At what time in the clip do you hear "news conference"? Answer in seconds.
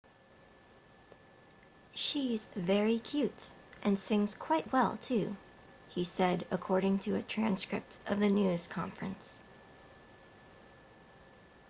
8.29-9.43